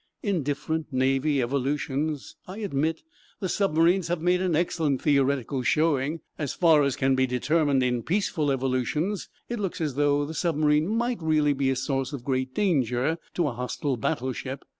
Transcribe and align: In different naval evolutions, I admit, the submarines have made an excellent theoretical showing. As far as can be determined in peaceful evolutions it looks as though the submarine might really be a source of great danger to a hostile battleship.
In 0.23 0.41
different 0.41 0.87
naval 0.91 1.29
evolutions, 1.39 2.35
I 2.47 2.57
admit, 2.57 3.03
the 3.39 3.47
submarines 3.47 4.07
have 4.07 4.19
made 4.19 4.41
an 4.41 4.55
excellent 4.55 5.03
theoretical 5.03 5.61
showing. 5.61 6.21
As 6.39 6.53
far 6.55 6.81
as 6.81 6.95
can 6.95 7.13
be 7.13 7.27
determined 7.27 7.83
in 7.83 8.01
peaceful 8.01 8.51
evolutions 8.51 9.29
it 9.47 9.59
looks 9.59 9.79
as 9.79 9.93
though 9.93 10.25
the 10.25 10.33
submarine 10.33 10.87
might 10.87 11.21
really 11.21 11.53
be 11.53 11.69
a 11.69 11.75
source 11.75 12.13
of 12.13 12.23
great 12.23 12.55
danger 12.55 13.19
to 13.35 13.47
a 13.47 13.51
hostile 13.53 13.95
battleship. 13.95 14.65